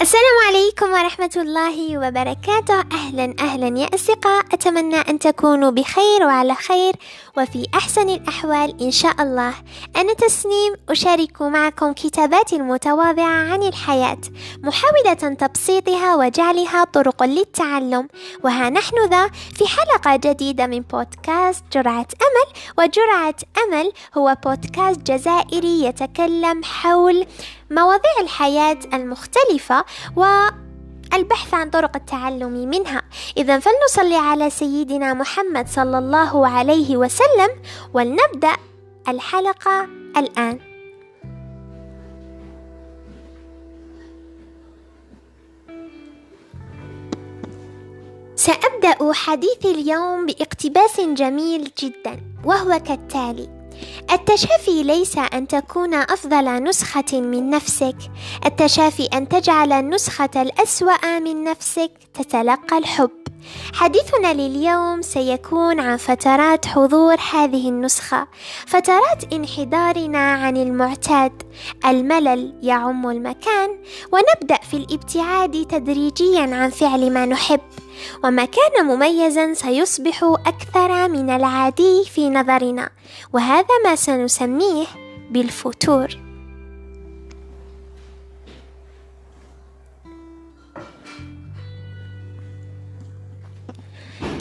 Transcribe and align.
السلام 0.00 0.36
عليكم 0.48 0.92
ورحمة 0.92 1.30
الله 1.36 1.98
وبركاته. 1.98 2.80
أهلا 2.92 3.34
أهلا 3.40 3.78
يا 3.78 3.94
أصدقاء. 3.94 4.44
أتمنى 4.52 4.96
أن 4.96 5.18
تكونوا 5.18 5.70
بخير 5.70 6.22
وعلى 6.22 6.54
خير. 6.54 6.94
وفي 7.40 7.66
أحسن 7.74 8.08
الأحوال 8.08 8.82
إن 8.82 8.90
شاء 8.90 9.22
الله. 9.22 9.54
أنا 9.96 10.12
تسنيم 10.12 10.74
أشارك 10.88 11.42
معكم 11.42 11.92
كتاباتي 11.92 12.56
المتواضعة 12.56 13.52
عن 13.52 13.62
الحياة. 13.62 14.20
محاولة 14.58 15.34
تبسيطها 15.34 16.16
وجعلها 16.16 16.84
طرق 16.84 17.22
للتعلم. 17.22 18.08
وها 18.44 18.70
نحن 18.70 19.08
ذا 19.10 19.28
في 19.28 19.64
حلقة 19.66 20.16
جديدة 20.16 20.66
من 20.66 20.80
بودكاست 20.80 21.64
جرعة 21.72 22.06
أمل. 22.26 22.52
وجرعة 22.78 23.34
أمل 23.64 23.92
هو 24.18 24.36
بودكاست 24.44 25.00
جزائري 25.00 25.84
يتكلم 25.84 26.64
حول 26.64 27.26
مواضيع 27.70 28.20
الحياة 28.20 28.78
المختلفة. 28.94 29.84
والبحث 31.12 31.54
عن 31.54 31.70
طرق 31.70 31.96
التعلم 31.96 32.50
منها. 32.50 33.02
إذا 33.36 33.58
فلنصلي 33.58 34.16
على 34.16 34.50
سيدنا 34.50 35.14
محمد 35.14 35.68
صلى 35.68 35.98
الله 35.98 36.48
عليه 36.48 36.96
وسلم 36.96 37.48
ولنبدأ 37.94 38.56
الحلقة 39.08 39.88
الآن. 40.16 40.58
سأبدأ 48.36 49.12
حديثي 49.12 49.70
اليوم 49.70 50.26
باقتباس 50.26 51.00
جميل 51.00 51.70
جدا 51.78 52.20
وهو 52.44 52.78
كالتالي 52.78 53.59
التشافي 54.12 54.82
ليس 54.82 55.18
أن 55.18 55.48
تكون 55.48 55.94
أفضل 55.94 56.62
نسخة 56.62 57.20
من 57.20 57.50
نفسك. 57.50 57.96
التشافي 58.46 59.04
أن 59.04 59.28
تجعل 59.28 59.72
النسخة 59.72 60.30
الأسوأ 60.36 61.18
من 61.18 61.44
نفسك 61.44 61.90
تتلقى 62.14 62.78
الحب. 62.78 63.10
حديثنا 63.74 64.32
لليوم 64.32 65.02
سيكون 65.02 65.80
عن 65.80 65.96
فترات 65.96 66.66
حضور 66.66 67.16
هذه 67.32 67.68
النسخة. 67.68 68.26
فترات 68.66 69.32
انحدارنا 69.32 70.32
عن 70.32 70.56
المعتاد. 70.56 71.42
الملل 71.86 72.54
يعم 72.62 73.10
المكان. 73.10 73.78
ونبدأ 74.12 74.58
في 74.70 74.76
الابتعاد 74.76 75.66
تدريجيا 75.66 76.54
عن 76.54 76.70
فعل 76.70 77.12
ما 77.12 77.26
نحب. 77.26 77.60
وما 78.24 78.44
كان 78.44 78.86
مميزا 78.86 79.54
سيصبح 79.54 80.24
أكثر 80.46 81.08
من 81.08 81.30
العادي 81.30 82.04
في 82.04 82.30
نظرنا 82.30 82.90
وهذا 83.32 83.78
ما 83.84 83.96
سنسميه 83.96 84.86
بالفتور 85.30 86.30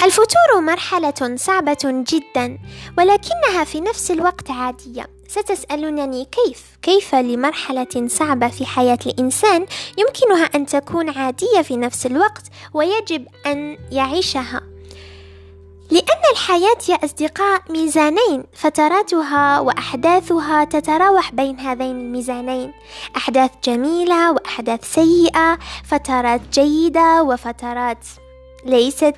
الفتور 0.03 0.61
مرحلة 0.61 1.35
صعبة 1.35 1.77
جدا 1.83 2.57
ولكنها 2.97 3.63
في 3.63 3.81
نفس 3.81 4.11
الوقت 4.11 4.52
عادية. 4.52 5.18
ستسألونني 5.30 6.25
كيف؟ 6.25 6.63
كيف 6.81 7.16
لمرحلة 7.16 8.08
صعبة 8.08 8.47
في 8.47 8.66
حياة 8.66 8.99
الإنسان 9.05 9.66
يمكنها 9.97 10.45
أن 10.45 10.66
تكون 10.66 11.09
عادية 11.09 11.61
في 11.63 11.77
نفس 11.77 12.05
الوقت 12.05 12.44
ويجب 12.73 13.27
أن 13.45 13.77
يعيشها؟ 13.91 14.61
لأن 15.91 16.21
الحياة 16.31 16.77
يا 16.89 17.05
أصدقاء 17.05 17.61
ميزانين 17.69 18.44
فتراتها 18.53 19.59
وأحداثها 19.59 20.63
تتراوح 20.63 21.31
بين 21.33 21.59
هذين 21.59 22.02
الميزانين 22.02 22.73
أحداث 23.17 23.52
جميلة 23.64 24.31
وأحداث 24.31 24.93
سيئة 24.93 25.58
فترات 25.83 26.42
جيدة 26.53 27.23
وفترات 27.23 28.05
ليست 28.65 29.15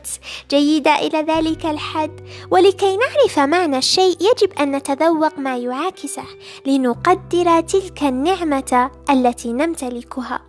جيدة 0.50 0.96
إلى 0.96 1.22
ذلك 1.22 1.66
الحد. 1.66 2.22
ولكي 2.52 2.98
نعرف 2.98 3.40
معنى 3.40 3.78
الشيء 3.78 4.18
يجب 4.22 4.54
أن 4.60 4.76
نتذوق 4.76 5.40
ما 5.40 5.58
يعاكسه 5.58 6.26
لنقدر 6.66 7.62
تلك 7.62 8.04
النعمة 8.04 8.92
التي 9.10 9.54
نمتلكها. 9.54 10.42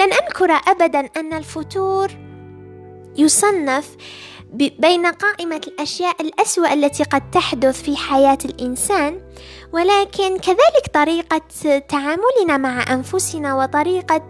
لن 0.00 0.12
أنكر 0.12 0.52
أبدا 0.52 1.00
أن 1.16 1.32
الفتور 1.32 2.08
يصنف 3.16 3.96
بين 4.78 5.06
قائمة 5.06 5.60
الأشياء 5.66 6.22
الأسوأ 6.22 6.72
التي 6.72 7.04
قد 7.04 7.30
تحدث 7.30 7.82
في 7.82 7.96
حياة 7.96 8.38
الإنسان. 8.44 9.20
ولكن 9.72 10.38
كذلك 10.38 10.86
طريقة 10.94 11.78
تعاملنا 11.78 12.56
مع 12.56 12.92
أنفسنا 12.92 13.54
وطريقة 13.54 14.26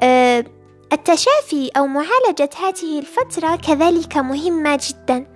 آه 0.00 0.44
التشافي 0.92 1.70
أو 1.76 1.86
معالجة 1.86 2.50
هذه 2.58 2.98
الفترة 2.98 3.56
كذلك 3.56 4.16
مهمة 4.16 4.80
جدا. 4.88 5.26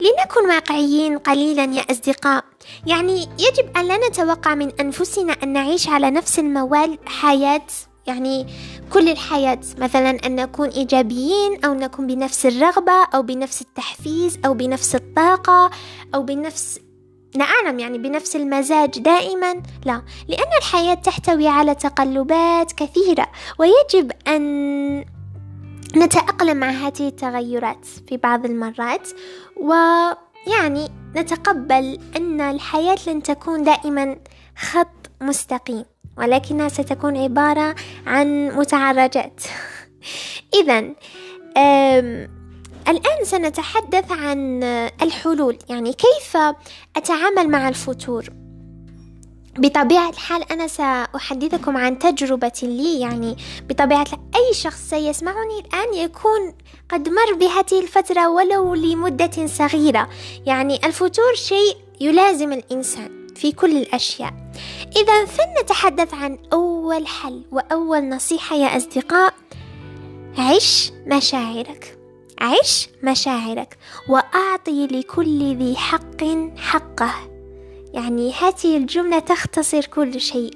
لنكن 0.00 0.48
واقعيين 0.48 1.18
قليلا 1.18 1.64
يا 1.64 1.82
أصدقاء. 1.90 2.44
يعني 2.86 3.20
يجب 3.20 3.76
أن 3.76 3.84
لا 3.84 4.08
نتوقع 4.08 4.54
من 4.54 4.80
أنفسنا 4.80 5.32
أن 5.32 5.52
نعيش 5.52 5.88
على 5.88 6.10
نفس 6.10 6.38
الموال 6.38 6.98
حياة 7.06 7.66
يعني 8.06 8.46
كل 8.92 9.08
الحياة. 9.08 9.60
مثلا 9.78 10.26
أن 10.26 10.34
نكون 10.36 10.68
إيجابيين 10.68 11.64
أو 11.64 11.74
نكون 11.74 12.06
بنفس 12.06 12.46
الرغبة 12.46 13.04
أو 13.14 13.22
بنفس 13.22 13.60
التحفيز 13.60 14.38
أو 14.46 14.54
بنفس 14.54 14.94
الطاقة 14.94 15.70
أو 16.14 16.22
بنفس 16.22 16.80
نعلم 17.36 17.78
يعني 17.78 17.98
بنفس 17.98 18.36
المزاج 18.36 18.98
دائما. 18.98 19.62
لا 19.84 20.02
لأن 20.28 20.52
الحياة 20.58 20.94
تحتوي 20.94 21.48
على 21.48 21.74
تقلبات 21.74 22.72
كثيرة 22.72 23.26
ويجب 23.58 24.12
أن 24.28 25.04
نتأقلم 25.96 26.56
مع 26.56 26.70
هذه 26.70 27.08
التغيرات 27.08 27.84
في 28.08 28.16
بعض 28.16 28.44
المرات. 28.44 29.08
ويعني 29.56 30.88
نتقبل 31.16 31.98
أن 32.16 32.40
الحياة 32.40 32.98
لن 33.06 33.22
تكون 33.22 33.62
دائما 33.62 34.16
خط 34.56 35.10
مستقيم 35.20 35.84
ولكنها 36.18 36.68
ستكون 36.68 37.16
عبارة 37.16 37.74
عن 38.06 38.48
متعرجات. 38.48 39.42
إذا 40.60 40.94
الآن 42.90 43.24
سنتحدث 43.24 44.12
عن 44.12 44.62
الحلول 45.02 45.58
يعني 45.68 45.92
كيف 45.92 46.36
أتعامل 46.96 47.48
مع 47.48 47.68
الفتور 47.68 48.24
بطبيعة 49.58 50.10
الحال 50.10 50.52
أنا 50.52 50.66
سأحدثكم 50.66 51.76
عن 51.76 51.98
تجربة 51.98 52.52
لي 52.62 53.00
يعني 53.00 53.36
بطبيعة 53.68 54.06
أي 54.36 54.54
شخص 54.54 54.90
سيسمعني 54.90 55.58
الآن 55.58 55.94
يكون 55.94 56.54
قد 56.88 57.08
مر 57.08 57.34
بهذه 57.34 57.82
الفترة 57.82 58.28
ولو 58.28 58.74
لمدة 58.74 59.46
صغيرة. 59.46 60.08
يعني 60.46 60.86
الفتور 60.86 61.34
شيء 61.34 61.76
يلازم 62.00 62.52
الإنسان 62.52 63.26
في 63.36 63.52
كل 63.52 63.76
الأشياء. 63.76 64.34
إذا 64.96 65.24
فلنتحدث 65.24 66.14
عن 66.14 66.38
أول 66.52 67.06
حل 67.06 67.42
وأول 67.52 68.08
نصيحة 68.08 68.56
يا 68.56 68.76
أصدقاء 68.76 69.34
عش 70.38 70.92
مشاعرك. 71.06 71.99
عش 72.40 72.88
مشاعرك 73.02 73.78
وأعطي 74.08 74.86
لكل 74.86 75.56
ذي 75.56 75.76
حق 75.76 76.24
حقه 76.56 77.14
يعني 77.94 78.32
هذه 78.32 78.76
الجملة 78.76 79.18
تختصر 79.18 79.84
كل 79.86 80.20
شيء 80.20 80.50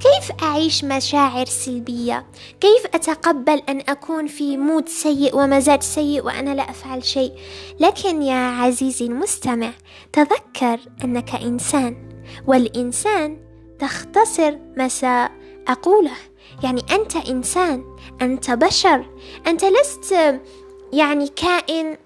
كيف 0.00 0.42
أعيش 0.42 0.84
مشاعر 0.84 1.46
سلبية؟ 1.46 2.26
كيف 2.60 2.86
أتقبل 2.94 3.62
أن 3.68 3.80
أكون 3.88 4.26
في 4.26 4.56
مود 4.56 4.88
سيء 4.88 5.36
ومزاج 5.36 5.82
سيء 5.82 6.24
وأنا 6.24 6.54
لا 6.54 6.70
أفعل 6.70 7.04
شيء؟ 7.04 7.32
لكن 7.80 8.22
يا 8.22 8.34
عزيزي 8.34 9.06
المستمع 9.06 9.72
تذكر 10.12 10.80
أنك 11.04 11.34
إنسان 11.34 11.96
والإنسان 12.46 13.38
تختصر 13.78 14.58
ما 14.76 14.88
سأقوله 14.88 16.16
يعني 16.62 16.82
أنت 16.90 17.16
إنسان 17.16 17.84
أنت 18.22 18.50
بشر 18.50 19.06
أنت 19.46 19.64
لست 19.64 20.40
يعني 20.92 21.28
كائن 21.28 21.96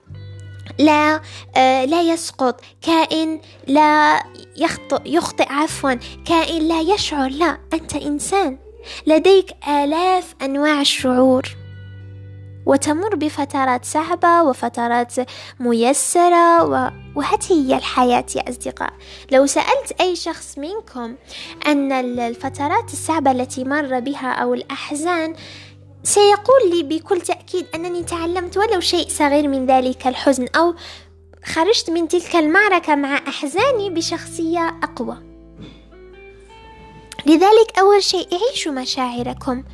لا 0.78 1.20
آه 1.56 1.84
لا 1.84 2.02
يسقط 2.02 2.60
كائن 2.82 3.40
لا 3.66 4.22
يخطئ 4.56 5.00
يخطئ 5.06 5.52
عفوا 5.52 5.94
كائن 6.24 6.68
لا 6.68 6.80
يشعر 6.80 7.28
لا 7.28 7.58
أنت 7.72 7.94
إنسان 7.94 8.58
لديك 9.06 9.50
آلاف 9.68 10.34
أنواع 10.42 10.80
الشعور 10.80 11.42
وتمر 12.66 13.14
بفترات 13.14 13.84
صعبة 13.84 14.42
وفترات 14.42 15.14
ميسرة. 15.60 16.62
وهذه 17.14 17.52
هي 17.52 17.76
الحياة 17.76 18.26
يا 18.36 18.50
أصدقاء 18.50 18.92
لو 19.32 19.46
سألت 19.46 20.00
أي 20.00 20.16
شخص 20.16 20.58
منكم 20.58 21.14
أن 21.66 21.92
الفترات 21.92 22.92
الصعبة 22.92 23.30
التي 23.30 23.64
مر 23.64 24.00
بها 24.00 24.32
أو 24.32 24.54
الأحزان 24.54 25.34
سيقول 26.02 26.70
لي 26.70 26.82
بكل 26.82 27.20
تأكيد 27.20 27.66
أنني 27.74 28.02
تعلمت 28.04 28.56
ولو 28.56 28.80
شيء 28.80 29.08
صغير 29.08 29.48
من 29.48 29.66
ذلك 29.66 30.06
الحزن 30.06 30.46
أو 30.56 30.74
خرجت 31.44 31.90
من 31.90 32.08
تلك 32.08 32.36
المعركة 32.36 32.94
مع 32.94 33.16
أحزاني 33.28 33.90
بشخصية 33.90 34.78
أقوى. 34.82 35.16
لذلك 37.26 37.78
أول 37.78 38.02
شيء 38.02 38.28
عيشوا 38.32 38.72
مشاعركم. 38.72 39.64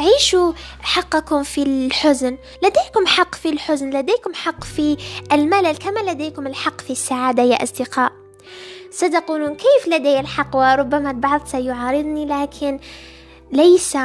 عيشوا 0.00 0.52
حقكم 0.80 1.42
في 1.42 1.62
الحزن. 1.62 2.38
لديكم 2.62 3.06
حق 3.06 3.34
في 3.34 3.48
الحزن. 3.48 3.90
لديكم 3.90 4.34
حق 4.34 4.64
في 4.64 4.96
الملل 5.32 5.76
كما 5.76 6.00
لديكم 6.10 6.46
الحق 6.46 6.80
في 6.80 6.90
السعادة 6.90 7.42
يا 7.42 7.62
أصدقاء. 7.62 8.12
ستقولون 8.90 9.54
كيف 9.54 9.88
لدي 9.88 10.20
الحق 10.20 10.56
وربما 10.56 11.10
البعض 11.10 11.46
سيعارضني 11.46 12.26
لكن 12.26 12.80
ليس 13.52 13.96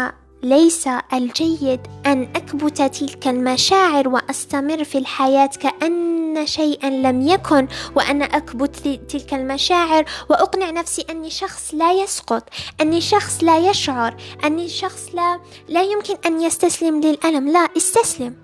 ليس 0.44 0.90
الجيد 1.14 1.80
أن 2.06 2.22
أكبت 2.36 2.82
تلك 2.82 3.28
المشاعر 3.28 4.08
وأستمر 4.08 4.84
في 4.84 4.98
الحياة 4.98 5.50
كأن 5.60 6.46
شيئا 6.46 6.90
لم 6.90 7.28
يكن 7.28 7.68
وأنا 7.96 8.26
أكبت 8.26 9.00
تلك 9.10 9.34
المشاعر 9.34 10.06
وأقنع 10.30 10.70
نفسي 10.70 11.06
أني 11.10 11.30
شخص 11.30 11.74
لا 11.74 11.94
يسقط 11.94 12.50
أني 12.82 13.02
شخص 13.02 13.44
لا 13.44 13.70
يشعر 13.70 14.16
أني 14.46 14.70
شخص 14.70 15.10
لا 15.14 15.40
لا 15.68 15.82
يمكن 15.84 16.16
أن 16.26 16.42
يستسلم 16.42 17.02
للألم. 17.02 17.50
لا 17.50 17.68
استسلم. 17.78 18.36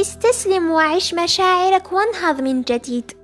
استسلم 0.00 0.70
وعش 0.70 1.14
مشاعرك 1.14 1.92
وانهض 1.92 2.40
من 2.40 2.62
جديد. 2.62 3.19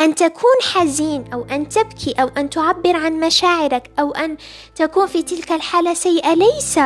أن 0.00 0.14
تكون 0.14 0.56
حزين 0.72 1.32
أو 1.32 1.44
أن 1.44 1.68
تبكي 1.68 2.12
أو 2.12 2.28
أن 2.28 2.50
تعبر 2.50 2.96
عن 2.96 3.20
مشاعرك 3.20 3.90
أو 3.98 4.10
أن 4.10 4.36
تكون 4.74 5.06
في 5.06 5.22
تلك 5.22 5.52
الحالة 5.52 5.94
سيئة. 5.94 6.34
ليس 6.34 6.78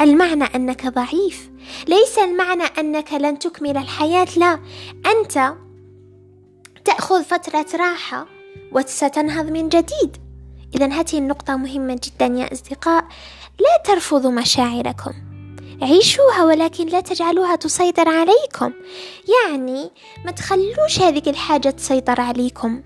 المعنى 0.00 0.44
أنك 0.44 0.86
ضعيف. 0.86 1.50
ليس 1.88 2.18
المعنى 2.18 2.64
أنك 2.64 3.12
لن 3.12 3.38
تكمل 3.38 3.76
الحياة. 3.76 4.28
لا 4.36 4.60
أنت 5.06 5.54
تأخذ 6.84 7.24
فترة 7.24 7.66
راحة 7.74 8.26
وستنهض 8.72 9.50
من 9.50 9.68
جديد. 9.68 10.16
إذا 10.74 10.86
هذه 10.86 11.18
النقطة 11.18 11.56
مهمة 11.56 12.00
جدا 12.04 12.26
يا 12.26 12.52
أصدقاء. 12.52 13.04
لا 13.60 13.82
ترفضوا 13.84 14.30
مشاعركم. 14.30 15.27
عيشوها 15.82 16.44
ولكن 16.44 16.86
لا 16.86 17.00
تجعلوها 17.00 17.56
تسيطر 17.56 18.08
عليكم. 18.08 18.72
يعني 19.44 19.90
ما 20.24 20.30
تخلوش 20.30 21.00
هذه 21.00 21.22
الحاجة 21.30 21.70
تسيطر 21.70 22.20
عليكم. 22.20 22.82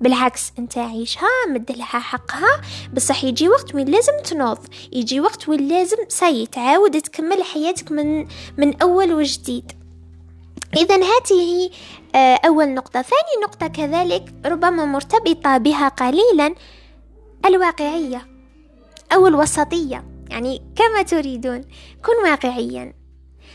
بالعكس 0.00 0.52
أنت 0.58 0.78
عيشها 0.78 1.28
مد 1.48 1.72
لها 1.72 1.84
حقها. 1.84 2.60
بصح 2.94 3.24
يجي 3.24 3.48
وقت 3.48 3.74
وين 3.74 3.88
لازم 3.88 4.12
تنوض. 4.24 4.58
يجي 4.92 5.20
وقت 5.20 5.48
وين 5.48 5.68
لازم 5.68 5.96
سي 6.08 6.46
تعاود 6.46 7.00
تكمل 7.00 7.42
حياتك 7.42 7.92
من 7.92 8.26
من 8.58 8.82
أول 8.82 9.12
وجديد. 9.12 9.72
اذا 10.76 10.96
هذه 10.96 11.70
آه، 12.14 12.40
أول 12.46 12.74
نقطة. 12.74 13.02
ثاني 13.02 13.42
نقطة 13.44 13.66
كذلك 13.66 14.34
ربما 14.46 14.84
مرتبطة 14.84 15.58
بها 15.58 15.88
قليلا 15.88 16.54
الواقعية 17.46 18.26
أو 19.12 19.26
الوسطية. 19.26 20.11
يعني 20.32 20.62
كما 20.76 21.02
تريدون 21.02 21.60
كن 22.04 22.30
واقعيا. 22.30 22.94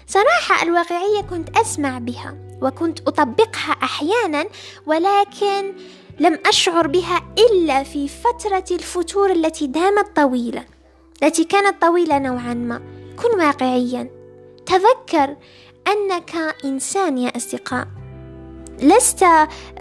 صراحة 0.08 0.64
الواقعية 0.64 1.22
كنت 1.30 1.58
أسمع 1.58 1.98
بها 1.98 2.38
وكنت 2.62 3.00
أطبقها 3.08 3.72
أحيانا 3.84 4.46
ولكن 4.86 5.74
لم 6.20 6.40
أشعر 6.46 6.88
بها 6.88 7.22
إلا 7.38 7.84
في 7.84 8.08
فترة 8.08 8.66
الفتور 8.72 9.32
التي 9.32 9.68
دامت 9.68 10.16
طويلة 10.16 10.66
التي 11.24 11.44
كانت 11.44 11.82
طويلة 11.82 12.20
نوعا 12.20 12.54
ما. 12.54 12.78
كن 13.18 13.40
واقعيا. 13.40 14.10
تذكر 14.66 15.36
أنك 15.88 16.56
إنسان 16.66 17.18
يا 17.18 17.38
أصدقاء. 17.38 17.88
لست 18.82 19.26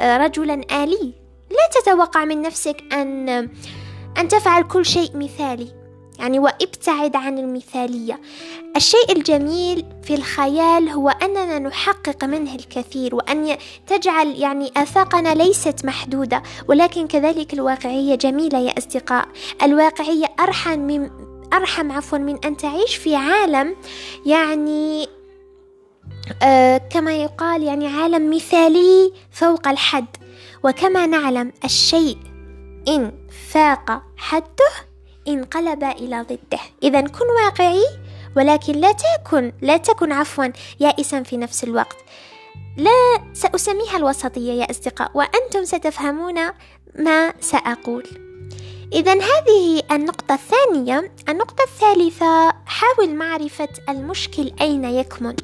رجلا 0.00 0.82
آلي. 0.82 1.14
لا 1.50 1.80
تتوقع 1.80 2.24
من 2.24 2.42
نفسك 2.42 2.84
أن 2.92 3.28
أن 4.18 4.28
تفعل 4.28 4.62
كل 4.62 4.86
شيء 4.86 5.16
مثالي. 5.16 5.85
يعني 6.18 6.38
وابتعد 6.38 7.16
عن 7.16 7.38
المثالية. 7.38 8.20
الشيء 8.76 9.12
الجميل 9.16 9.84
في 10.02 10.14
الخيال 10.14 10.88
هو 10.88 11.08
أننا 11.08 11.58
نحقق 11.58 12.24
منه 12.24 12.54
الكثير 12.54 13.14
وأن 13.14 13.56
تجعل 13.86 14.26
يعني 14.26 14.72
آفاقنا 14.76 15.34
ليست 15.34 15.84
محدودة 15.84 16.42
ولكن 16.68 17.06
كذلك 17.06 17.54
الواقعية 17.54 18.14
جميلة 18.14 18.58
يا 18.58 18.78
أصدقاء. 18.78 19.28
الواقعية 19.62 20.26
أرحم 20.40 20.78
من 20.78 21.10
أرحم 21.52 21.92
عفوا 21.92 22.18
من 22.18 22.44
أن 22.44 22.56
تعيش 22.56 22.96
في 22.96 23.16
عالم 23.16 23.76
يعني 24.26 25.08
آه 26.42 26.76
كما 26.78 27.16
يقال 27.16 27.62
يعني 27.62 27.86
عالم 27.86 28.34
مثالي 28.36 29.12
فوق 29.30 29.68
الحد. 29.68 30.06
وكما 30.64 31.06
نعلم 31.06 31.52
الشيء 31.64 32.18
إن 32.88 33.12
فاق 33.50 34.02
حده 34.16 34.85
انقلب 35.28 35.84
إلى 35.84 36.20
ضده. 36.22 36.60
إذا 36.82 37.00
كن 37.00 37.26
واقعي 37.44 37.84
ولكن 38.36 38.72
لا 38.72 38.92
تكن 38.92 39.52
لا 39.62 39.76
تكن 39.76 40.12
عفوا 40.12 40.46
يائسا 40.80 41.22
في 41.22 41.36
نفس 41.36 41.64
الوقت. 41.64 41.96
لا 42.76 43.22
سأسميها 43.32 43.96
الوسطية 43.96 44.52
يا 44.52 44.70
أصدقاء 44.70 45.10
وأنتم 45.14 45.64
ستفهمون 45.64 46.34
ما 46.98 47.32
سأقول. 47.40 48.06
إذا 48.92 49.12
هذه 49.12 49.82
النقطة 49.92 50.34
الثانية. 50.34 51.12
النقطة 51.28 51.64
الثالثة 51.64 52.52
حاول 52.66 53.14
معرفة 53.14 53.68
المشكل 53.88 54.52
أين 54.60 54.84
يكمن. 54.84 55.36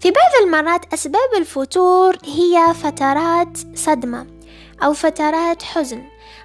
في 0.00 0.10
بعض 0.10 0.42
المرات 0.46 0.92
أسباب 0.92 1.34
الفتور 1.36 2.16
هي 2.24 2.74
فترات 2.74 3.58
صدمة 3.74 4.26
أو 4.82 4.92
فترات 4.92 5.62
حزن. 5.62 6.02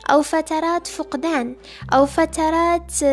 أو 0.10 0.22
فترات 0.22 0.88
فقدان 0.88 1.56
أو 1.94 2.06
فترات 2.06 3.04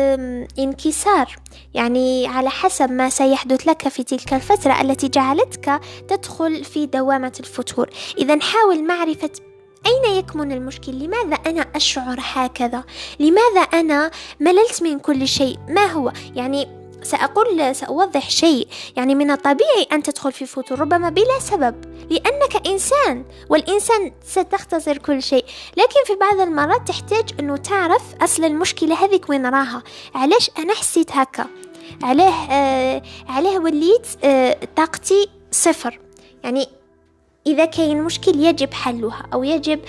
انكسار 0.59 1.35
يعني 1.73 2.27
على 2.27 2.49
حسب 2.49 2.91
ما 2.91 3.09
سيحدث 3.09 3.67
لك 3.67 3.87
في 3.87 4.03
تلك 4.03 4.33
الفترة 4.33 4.81
التي 4.81 5.07
جعلتك 5.07 5.81
تدخل 6.07 6.63
في 6.63 6.85
دوامة 6.85 7.33
الفتور 7.39 7.89
إذا 8.17 8.39
حاول 8.39 8.83
معرفة 8.87 9.31
أين 9.85 10.17
يكمن 10.17 10.51
المشكل؟ 10.51 10.91
لماذا 10.91 11.35
أنا 11.35 11.61
أشعر 11.75 12.17
هكذا؟ 12.19 12.83
لماذا 13.19 13.61
أنا 13.61 14.11
مللت 14.39 14.83
من 14.83 14.99
كل 14.99 15.27
شيء؟ 15.27 15.57
ما 15.69 15.85
هو؟ 15.85 16.11
يعني 16.35 16.80
سأقول 17.03 17.75
سأوضح 17.75 18.29
شيء. 18.29 18.67
يعني 18.97 19.15
من 19.15 19.31
الطبيعي 19.31 19.87
أن 19.91 20.03
تدخل 20.03 20.31
في 20.31 20.45
فتور 20.45 20.79
ربما 20.79 21.09
بلا 21.09 21.39
سبب 21.39 21.75
لأنك 22.09 22.67
إنسان 22.67 23.25
والإنسان 23.49 24.11
ستختصر 24.27 24.97
كل 24.97 25.23
شيء. 25.23 25.45
لكن 25.77 25.99
في 26.05 26.15
بعض 26.15 26.39
المرات 26.39 26.87
تحتاج 26.87 27.29
أنه 27.39 27.57
تعرف 27.57 28.01
أصل 28.21 28.43
المشكلة 28.45 29.05
هذيك 29.05 29.29
وين 29.29 29.45
راها. 29.45 29.83
علاش 30.15 30.51
أنا 30.59 30.73
حسيت 30.73 31.11
هكا؟ 31.11 31.45
علاه 32.03 32.51
آه 32.51 33.01
علاه 33.29 33.59
وليت 33.59 34.07
آه 34.23 34.57
طاقتي 34.75 35.29
صفر. 35.51 35.99
يعني 36.43 36.67
إذا 37.47 37.65
كاين 37.65 38.03
مشكل 38.03 38.39
يجب 38.39 38.73
حلها 38.73 39.27
أو 39.33 39.43
يجب 39.43 39.79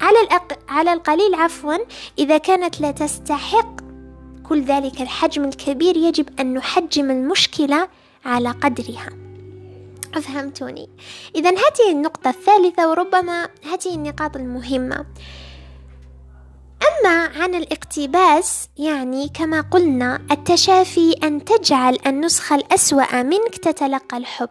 على 0.00 0.20
الأق... 0.20 0.58
على 0.68 0.92
القليل 0.92 1.34
عفوا 1.34 1.76
إذا 2.18 2.38
كانت 2.38 2.80
لا 2.80 2.90
تستحق 2.90 3.83
كل 4.48 4.64
ذلك 4.64 5.00
الحجم 5.00 5.44
الكبير 5.44 5.96
يجب 5.96 6.40
أن 6.40 6.54
نحجم 6.54 7.10
المشكلة 7.10 7.88
على 8.24 8.50
قدرها. 8.50 9.08
أفهمتوني. 10.14 10.88
إذا 11.34 11.50
هذه 11.50 11.90
النقطة 11.90 12.30
الثالثة 12.30 12.90
وربما 12.90 13.48
هذه 13.64 13.94
النقاط 13.94 14.36
المهمة. 14.36 15.06
أما 16.84 17.30
عن 17.36 17.54
الاقتباس 17.54 18.68
يعني 18.78 19.28
كما 19.28 19.60
قلنا 19.60 20.20
التشافي 20.30 21.12
أن 21.12 21.44
تجعل 21.44 21.98
النسخة 22.06 22.56
الأسوأ 22.56 23.22
منك 23.22 23.54
تتلقى 23.62 24.16
الحب. 24.16 24.50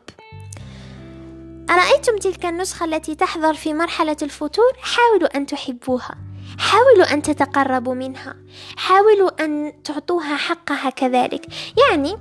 أرأيتم 1.69 2.17
تلك 2.17 2.45
النسخة 2.45 2.85
التي 2.85 3.15
تحضر 3.15 3.53
في 3.53 3.73
مرحلة 3.73 4.17
الفتور؟ 4.21 4.73
حاولوا 4.81 5.37
أن 5.37 5.45
تحبوها. 5.45 6.32
حاولوا 6.59 7.13
أن 7.13 7.21
تتقربوا 7.21 7.93
منها. 7.93 8.35
حاولوا 8.77 9.45
أن 9.45 9.73
تعطوها 9.83 10.35
حقها 10.35 10.89
كذلك. 10.89 11.45
يعني 11.89 12.17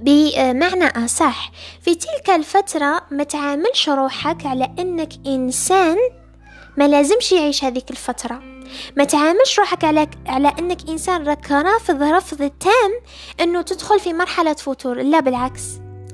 بمعنى 0.00 1.04
أصح 1.04 1.50
في 1.82 1.94
تلك 1.94 2.30
الفترة 2.30 3.02
ما 3.10 3.24
تعاملش 3.24 3.88
روحك 3.88 4.46
على 4.46 4.74
أنك 4.78 5.12
إنسان 5.26 5.96
ما 6.76 6.88
لازمش 6.88 7.32
يعيش 7.32 7.64
هذيك 7.64 7.90
الفترة. 7.90 8.42
ما 8.96 9.04
تعاملش 9.04 9.58
روحك 9.58 9.84
على 9.84 10.08
على 10.26 10.52
أنك 10.58 10.88
إنسان 10.88 11.28
راك 11.28 11.50
رافض 11.50 12.02
رفض 12.02 12.38
تام 12.38 12.90
إنه 13.40 13.62
تدخل 13.62 14.00
في 14.00 14.12
مرحلة 14.12 14.52
فتور 14.52 15.02
لا 15.02 15.20
بالعكس. 15.20 15.62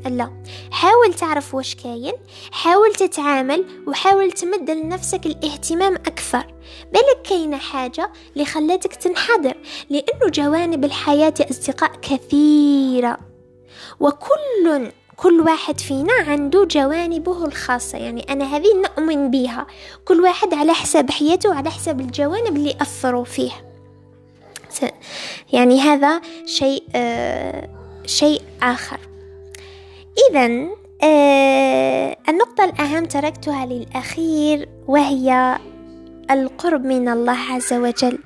لا. 0.06 0.42
حاول 0.70 1.14
تعرف 1.14 1.54
وش 1.54 1.74
كاين 1.74 2.12
حاول 2.52 2.94
تتعامل 2.94 3.64
وحاول 3.86 4.32
تمد 4.32 4.70
لنفسك 4.70 5.26
الاهتمام 5.26 5.94
أكثر. 5.94 6.54
بالك 6.92 7.22
كاينة 7.24 7.56
حاجة 7.56 8.12
اللي 8.32 8.44
خلاتك 8.44 8.94
تنحدر؟ 8.94 9.54
لأنه 9.90 10.28
جوانب 10.34 10.84
الحياة 10.84 11.34
يا 11.40 11.50
أصدقاء 11.50 11.92
كثيرة. 12.02 13.18
وكل 14.00 14.90
كل 15.16 15.40
واحد 15.40 15.80
فينا 15.80 16.12
عنده 16.12 16.64
جوانبه 16.64 17.44
الخاصة 17.44 17.98
يعني 17.98 18.32
أنا 18.32 18.56
هذه 18.56 18.74
نؤمن 18.74 19.30
بها 19.30 19.66
كل 20.04 20.20
واحد 20.20 20.54
على 20.54 20.74
حساب 20.74 21.10
حياته 21.10 21.48
وعلى 21.48 21.70
حساب 21.70 22.00
الجوانب 22.00 22.56
اللي 22.56 22.76
أثروا 22.80 23.24
فيه. 23.24 23.50
يعني 25.52 25.80
هذا 25.80 26.20
شيء 26.46 26.82
آه 26.94 27.68
شيء 28.06 28.42
آخر. 28.62 28.98
إذا 30.30 30.68
آه 31.02 32.16
النقطة 32.28 32.64
الأهم 32.64 33.04
تركتها 33.04 33.66
للأخير 33.66 34.68
وهي 34.86 35.58
القرب 36.30 36.84
من 36.84 37.08
الله 37.08 37.38
عز 37.38 37.72
وجل. 37.72 38.18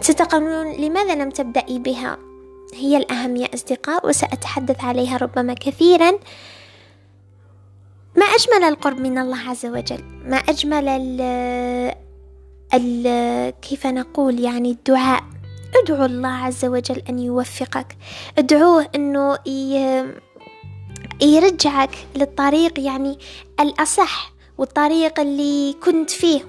ستقولون 0.00 0.72
لماذا 0.72 1.14
لم 1.14 1.30
تبدأي 1.30 1.78
بها؟ 1.78 2.18
هي 2.74 2.96
الأهم 2.96 3.36
يا 3.36 3.54
أصدقاء 3.54 4.08
وسأتحدث 4.08 4.84
عليها 4.84 5.16
ربما 5.16 5.54
كثيرا. 5.54 6.10
ما 8.16 8.26
أجمل 8.26 8.64
القرب 8.68 9.00
من 9.00 9.18
الله 9.18 9.50
عز 9.50 9.66
وجل؟ 9.66 10.04
ما 10.24 10.36
أجمل 10.36 10.88
ال 10.88 11.20
ال 12.74 13.50
كيف 13.50 13.86
نقول 13.86 14.40
يعني 14.40 14.70
الدعاء؟ 14.70 15.22
ادعو 15.82 16.04
الله 16.04 16.28
عز 16.28 16.64
وجل 16.64 17.02
أن 17.08 17.18
يوفقك. 17.18 17.96
ادعوه 18.38 18.88
أنه 18.94 19.38
يرجعك 21.20 21.90
للطريق 22.16 22.80
يعني 22.80 23.18
الأصح 23.60 24.32
والطريق 24.58 25.20
اللي 25.20 25.72
كنت 25.84 26.10
فيه 26.10 26.40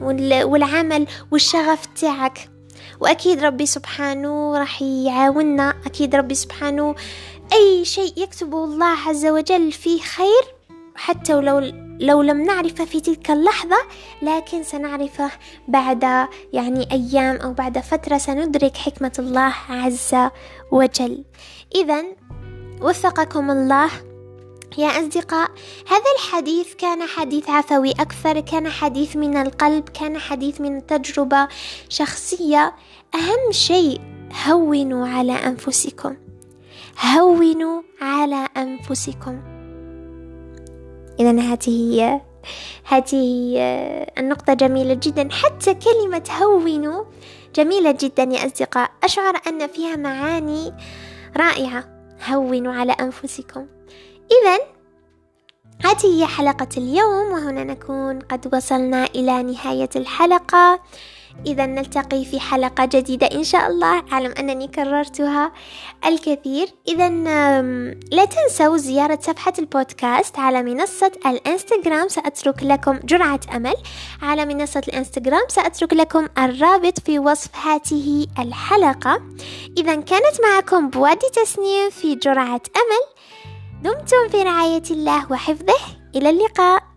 والعمل 0.46 1.08
والشغف 1.32 1.86
تاعك. 1.86 2.50
وأكيد 3.00 3.44
ربي 3.44 3.66
سبحانه 3.66 4.58
راح 4.58 4.82
يعاوننا 4.82 5.74
أكيد 5.86 6.16
ربي 6.16 6.36
سبحانه 6.36 6.96
أي 7.54 7.86
شيء 7.86 8.14
يكتبه 8.18 8.64
الله 8.64 8.98
عز 9.08 9.26
وجل 9.26 9.72
فيه 9.72 10.02
خير. 10.02 10.56
حتى 10.96 11.34
ولو 11.36 11.60
لو 12.00 12.22
لم 12.22 12.42
نعرفه 12.42 12.86
في 12.86 13.02
تلك 13.02 13.32
اللحظة 13.32 13.78
لكن 14.22 14.64
سنعرفه 14.64 15.32
بعد 15.68 16.04
يعني 16.54 16.92
أيام 16.92 17.36
أو 17.36 17.54
بعد 17.54 17.80
فترة 17.80 18.18
سندرك 18.18 18.78
حكمة 18.78 19.12
الله 19.20 19.54
عز 19.70 20.16
وجل. 20.72 21.24
إذا 21.76 22.04
وفقكم 22.82 23.52
الله. 23.52 23.90
يا 24.78 24.88
أصدقاء 24.88 25.52
هذا 25.88 26.12
الحديث 26.20 26.74
كان 26.74 27.08
حديث 27.08 27.50
عفوي 27.50 27.92
أكثر 27.92 28.40
كان 28.40 28.70
حديث 28.70 29.16
من 29.16 29.38
القلب 29.38 29.90
كان 29.90 30.18
حديث 30.18 30.62
من 30.62 30.86
تجربة 30.86 31.48
شخصية. 31.90 32.76
أهم 33.16 33.52
شيء 33.52 34.02
هونوا 34.48 35.08
على 35.08 35.32
أنفسكم. 35.32 36.16
هونوا 37.16 37.82
على 38.02 38.48
أنفسكم. 38.58 39.42
إذا 41.20 41.32
هذه 41.32 41.70
هي 41.70 42.22
هذه 42.84 43.58
النقطة 44.18 44.54
جميلة 44.54 44.94
جدا. 44.94 45.30
حتى 45.32 45.74
كلمة 45.74 46.24
هونوا 46.42 47.04
جميلة 47.56 47.92
جدا 47.92 48.24
يا 48.24 48.46
أصدقاء. 48.46 48.92
أشعر 49.04 49.42
أن 49.48 49.68
فيها 49.68 49.96
معاني 49.96 50.74
رائعة. 51.38 51.96
هونوا 52.30 52.74
على 52.74 52.92
أنفسكم. 52.92 53.66
إذا 54.32 54.60
هذه 55.84 56.06
هي 56.06 56.26
حلقة 56.26 56.70
اليوم 56.78 57.32
وهنا 57.32 57.64
نكون 57.64 58.20
قد 58.20 58.56
وصلنا 58.56 59.06
إلى 59.06 59.44
نهاية 59.44 59.90
الحلقة. 59.96 60.80
إذا 61.46 61.66
نلتقي 61.66 62.26
في 62.26 62.40
حلقة 62.40 62.86
جديدة 62.86 63.28
إن 63.28 63.44
شاء 63.44 63.68
الله. 63.68 64.04
أعلم 64.14 64.34
أنني 64.40 64.68
كررتها 64.68 65.52
الكثير. 66.06 66.68
إذا 66.88 67.10
لا 68.12 68.26
تنسوا 68.26 68.78
زيارة 68.78 69.20
صفحة 69.22 69.54
البودكاست 69.60 70.40
على 70.40 70.64
منصة 70.64 71.12
الإنستغرام 71.26 72.08
سأترك 72.08 72.64
لكم 72.64 73.00
جرعة 73.04 73.40
أمل. 73.56 73.76
على 74.22 74.46
منصة 74.46 74.82
الإنستغرام 74.88 75.44
سأترك 75.48 75.94
لكم 75.94 76.28
الرابط 76.38 77.00
في 77.00 77.20
وصف 77.20 77.56
هذه 77.56 78.28
الحلقة. 78.40 79.22
إذا 79.78 79.96
كانت 79.96 80.42
معكم 80.44 80.90
بوادي 80.90 81.28
تسنيم 81.34 81.90
في 81.90 82.16
جرعة 82.16 82.62
أمل. 82.76 83.16
دمتم 83.86 84.30
في 84.32 84.44
رعاية 84.44 84.84
الله 84.92 85.32
وحفظه. 85.32 85.74
إلى 86.16 86.30
اللقاء. 86.30 86.95